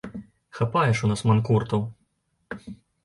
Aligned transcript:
Хапае 0.59 0.91
ж 0.99 1.05
у 1.07 1.09
нас 1.11 1.21
манкуртаў. 1.33 1.85